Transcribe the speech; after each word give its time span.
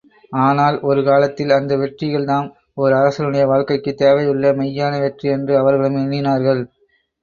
ஆனால், 0.39 0.77
ஒரு 0.81 1.03
காலத்தில் 1.03 1.49
அந்த 1.49 1.77
வெற்றிகள்தாம் 1.77 2.47
ஓர் 2.73 2.93
அரசனுடைய 2.93 3.45
வாழ்க்கைக்குத் 3.45 4.01
தேவையுள்ள 4.01 4.55
மெய்யான 4.55 4.99
வெற்றி 4.99 5.29
என்று 5.29 5.57
அவர்களும் 5.57 5.99
எண்ணினார்கள். 6.01 6.63